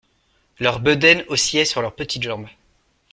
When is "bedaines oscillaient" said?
0.79-1.63